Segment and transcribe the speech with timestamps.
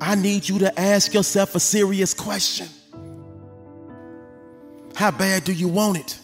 [0.00, 2.68] I need you to ask yourself a serious question.
[4.94, 6.18] How bad do you want it?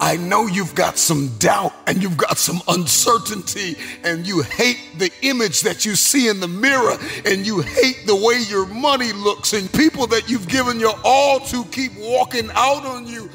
[0.00, 5.10] I know you've got some doubt and you've got some uncertainty and you hate the
[5.22, 6.96] image that you see in the mirror
[7.26, 11.40] and you hate the way your money looks and people that you've given your all
[11.40, 13.28] to keep walking out on you.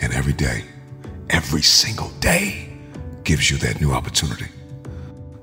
[0.00, 0.64] And every day,
[1.30, 2.68] every single day
[3.22, 4.46] gives you that new opportunity.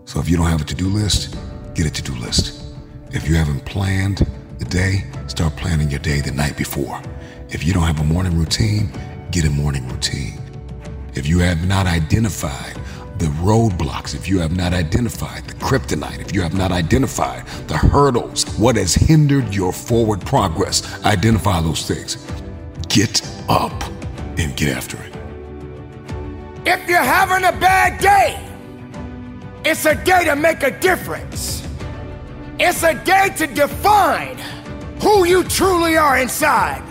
[0.06, 1.36] So if you don't have a to do list,
[1.74, 2.64] get a to do list.
[3.12, 4.26] If you haven't planned
[4.60, 7.02] the day, start planning your day the night before.
[7.50, 8.92] If you don't have a morning routine,
[9.32, 10.40] get a morning routine.
[11.14, 12.80] If you have not identified
[13.18, 17.78] the roadblocks, if you have not identified the kryptonite, if you have not identified the
[17.78, 22.18] hurdles, what has hindered your forward progress, identify those things.
[22.88, 23.84] Get up
[24.38, 25.14] and get after it.
[26.66, 28.48] If you're having a bad day,
[29.64, 31.61] it's a day to make a difference.
[32.64, 34.38] It's a day to define
[35.02, 36.84] who you truly are inside.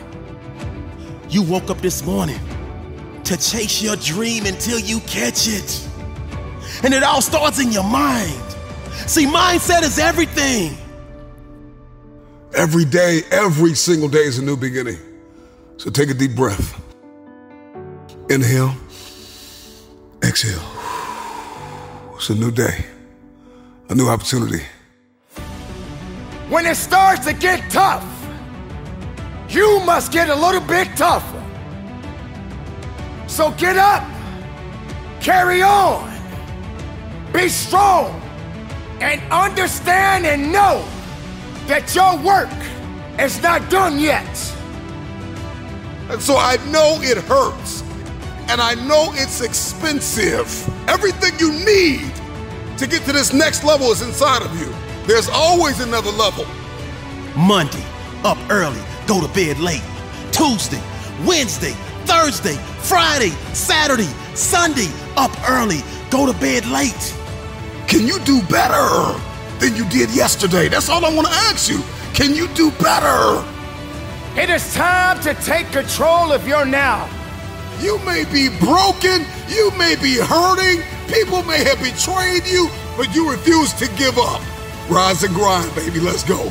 [1.28, 2.40] You woke up this morning
[3.22, 5.88] to chase your dream until you catch it.
[6.82, 8.42] And it all starts in your mind.
[9.06, 10.76] See, mindset is everything.
[12.56, 14.98] Every day, every single day is a new beginning.
[15.76, 16.82] So take a deep breath.
[18.28, 18.74] Inhale,
[20.24, 20.68] exhale.
[22.16, 22.86] It's a new day,
[23.88, 24.64] a new opportunity.
[26.50, 28.04] When it starts to get tough,
[29.48, 31.40] you must get a little bit tougher.
[33.28, 34.02] So get up,
[35.20, 36.12] carry on,
[37.32, 38.20] be strong,
[39.00, 40.84] and understand and know
[41.68, 42.50] that your work
[43.20, 44.26] is not done yet.
[46.08, 47.82] And so I know it hurts,
[48.48, 50.48] and I know it's expensive.
[50.88, 52.12] Everything you need
[52.76, 54.89] to get to this next level is inside of you.
[55.10, 56.46] There's always another level.
[57.36, 57.84] Monday,
[58.22, 59.82] up early, go to bed late.
[60.30, 60.80] Tuesday,
[61.26, 61.72] Wednesday,
[62.04, 64.86] Thursday, Friday, Saturday, Sunday,
[65.16, 65.80] up early,
[66.10, 67.16] go to bed late.
[67.88, 69.18] Can you do better
[69.58, 70.68] than you did yesterday?
[70.68, 71.82] That's all I want to ask you.
[72.14, 73.44] Can you do better?
[74.40, 77.10] It is time to take control of your now.
[77.80, 83.28] You may be broken, you may be hurting, people may have betrayed you, but you
[83.28, 84.40] refuse to give up.
[84.90, 86.00] Rise and grind, baby.
[86.00, 86.50] Let's go.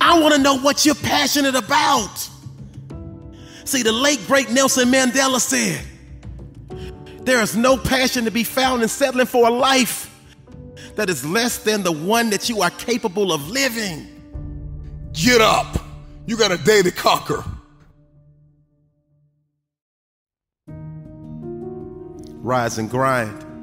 [0.00, 2.28] I want to know what you're passionate about.
[3.64, 5.84] See, the late great Nelson Mandela said,
[7.24, 10.12] There is no passion to be found in settling for a life
[10.96, 14.08] that is less than the one that you are capable of living.
[15.12, 15.78] Get up.
[16.26, 17.44] You got a day to conquer.
[22.42, 23.55] Rise and grind.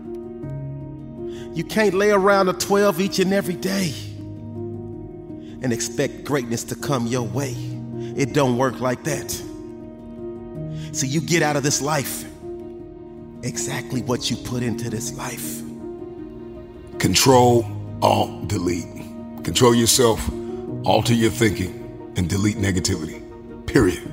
[1.53, 3.94] You can't lay around a 12 each and every day
[5.62, 7.56] and expect greatness to come your way.
[8.18, 9.31] It don't work like that.
[10.91, 12.25] So you get out of this life
[13.44, 15.62] exactly what you put into this life.
[17.00, 17.66] Control,
[18.02, 18.88] alt, delete.
[19.44, 20.28] Control yourself,
[20.85, 23.22] alter your thinking, and delete negativity.
[23.68, 24.09] Period.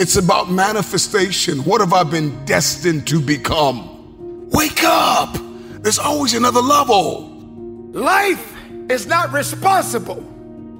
[0.00, 1.64] It's about manifestation.
[1.64, 4.48] What have I been destined to become?
[4.50, 5.49] Wake up!
[5.82, 7.28] There's always another level.
[7.92, 8.54] Life
[8.90, 10.22] is not responsible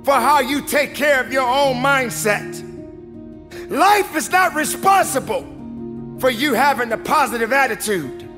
[0.04, 2.66] for how you take care of your own mindset.
[3.70, 5.46] Life is not responsible
[6.18, 8.28] for you having a positive attitude.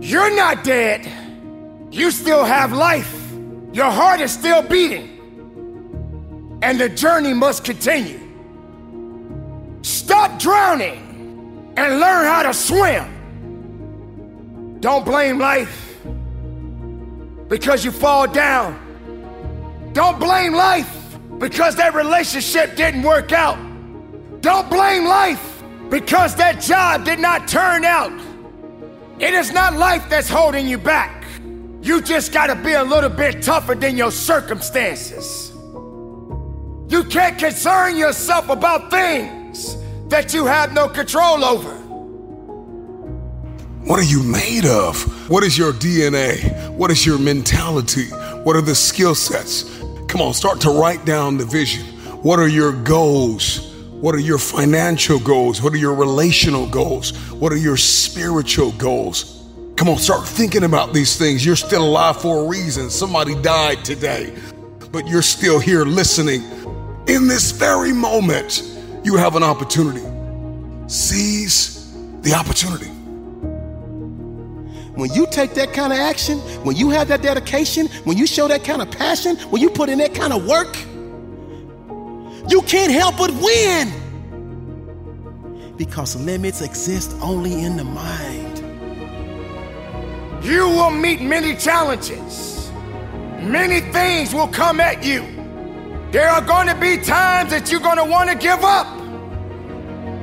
[0.00, 1.06] You're not dead.
[1.92, 3.14] You still have life.
[3.72, 5.14] Your heart is still beating.
[6.62, 8.20] And the journey must continue.
[9.82, 13.17] Stop drowning and learn how to swim.
[14.80, 15.98] Don't blame life
[17.48, 18.78] because you fall down.
[19.92, 23.58] Don't blame life because that relationship didn't work out.
[24.40, 28.12] Don't blame life because that job did not turn out.
[29.18, 31.26] It is not life that's holding you back.
[31.82, 35.50] You just gotta be a little bit tougher than your circumstances.
[36.88, 39.76] You can't concern yourself about things
[40.08, 41.87] that you have no control over.
[43.88, 45.30] What are you made of?
[45.30, 46.68] What is your DNA?
[46.76, 48.04] What is your mentality?
[48.44, 49.62] What are the skill sets?
[50.08, 51.86] Come on, start to write down the vision.
[52.22, 53.72] What are your goals?
[53.92, 55.62] What are your financial goals?
[55.62, 57.16] What are your relational goals?
[57.32, 59.42] What are your spiritual goals?
[59.76, 61.42] Come on, start thinking about these things.
[61.46, 62.90] You're still alive for a reason.
[62.90, 64.36] Somebody died today,
[64.92, 66.42] but you're still here listening.
[67.06, 68.70] In this very moment,
[69.02, 70.04] you have an opportunity.
[70.88, 72.97] Seize the opportunity.
[74.98, 78.48] When you take that kind of action, when you have that dedication, when you show
[78.48, 80.76] that kind of passion, when you put in that kind of work,
[82.50, 83.92] you can't help but win.
[85.76, 88.58] Because limits exist only in the mind.
[90.44, 92.68] You will meet many challenges.
[93.40, 95.20] Many things will come at you.
[96.10, 98.88] There are going to be times that you're going to want to give up,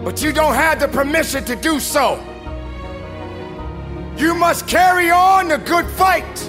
[0.04, 2.35] but you don't have the permission to do so.
[4.18, 6.40] You must carry on the good fight.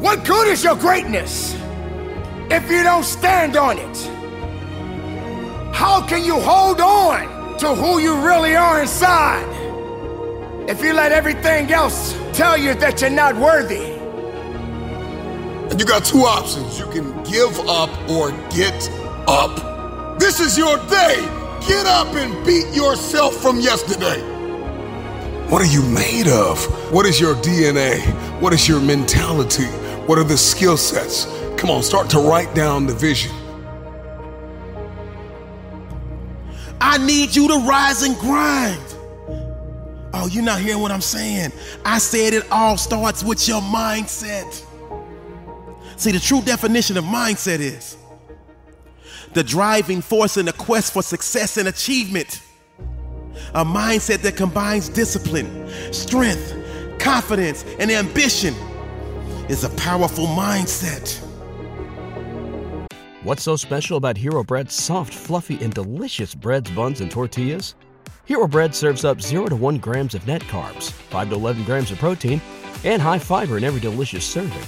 [0.00, 1.54] What good is your greatness
[2.50, 3.96] if you don't stand on it?
[5.74, 9.48] How can you hold on to who you really are inside
[10.68, 13.94] if you let everything else tell you that you're not worthy?
[15.68, 16.78] And you got two options.
[16.78, 18.88] You can give up or get
[19.26, 20.20] up.
[20.20, 21.16] This is your day.
[21.66, 24.37] Get up and beat yourself from yesterday.
[25.48, 26.62] What are you made of?
[26.92, 28.00] What is your DNA?
[28.38, 29.64] What is your mentality?
[30.06, 31.24] What are the skill sets?
[31.56, 33.32] Come on, start to write down the vision.
[36.82, 38.82] I need you to rise and grind.
[40.12, 41.52] Oh, you're not hearing what I'm saying.
[41.82, 44.62] I said it all starts with your mindset.
[45.96, 47.96] See, the true definition of mindset is
[49.32, 52.42] the driving force in the quest for success and achievement.
[53.54, 56.54] A mindset that combines discipline, strength,
[56.98, 58.54] confidence, and ambition
[59.48, 61.18] is a powerful mindset.
[63.22, 67.74] What's so special about Hero Bread's soft, fluffy, and delicious breads, buns, and tortillas?
[68.26, 71.90] Hero Bread serves up 0 to 1 grams of net carbs, 5 to 11 grams
[71.90, 72.42] of protein,
[72.84, 74.62] and high fiber in every delicious serving.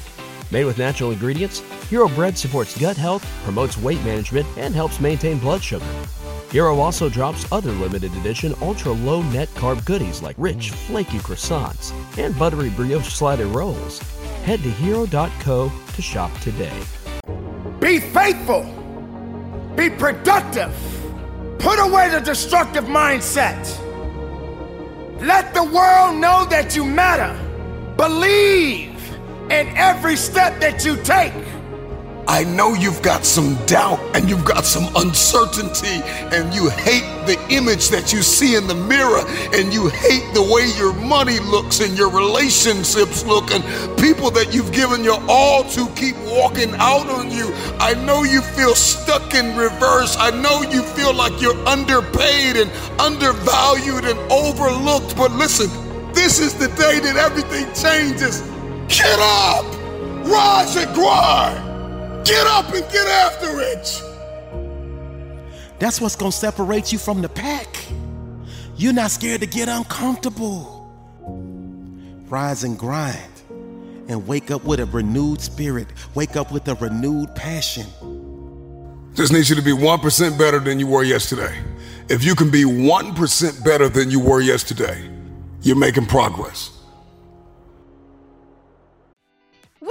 [0.50, 1.60] Made with natural ingredients,
[1.90, 5.86] Hero Bread supports gut health, promotes weight management, and helps maintain blood sugar.
[6.50, 11.92] Hero also drops other limited edition ultra low net carb goodies like rich, flaky croissants
[12.18, 14.00] and buttery brioche slider rolls.
[14.42, 16.76] Head to hero.co to shop today.
[17.78, 18.64] Be faithful,
[19.76, 20.74] be productive,
[21.60, 23.78] put away the destructive mindset.
[25.20, 27.32] Let the world know that you matter.
[27.96, 28.96] Believe
[29.50, 31.59] in every step that you take.
[32.30, 35.98] I know you've got some doubt and you've got some uncertainty
[36.30, 40.40] and you hate the image that you see in the mirror and you hate the
[40.40, 43.64] way your money looks and your relationships look and
[43.98, 47.50] people that you've given your all to keep walking out on you.
[47.80, 50.16] I know you feel stuck in reverse.
[50.16, 55.16] I know you feel like you're underpaid and undervalued and overlooked.
[55.16, 55.68] But listen,
[56.12, 58.40] this is the day that everything changes.
[58.86, 59.66] Get up,
[60.24, 61.69] rise and grind.
[62.24, 64.02] Get up and get after it.
[65.78, 67.68] That's what's gonna separate you from the pack.
[68.76, 70.76] You're not scared to get uncomfortable.
[72.28, 73.30] Rise and grind
[74.08, 77.86] and wake up with a renewed spirit, wake up with a renewed passion.
[79.14, 81.56] Just need you to be 1% better than you were yesterday.
[82.08, 85.08] If you can be 1% better than you were yesterday,
[85.62, 86.79] you're making progress.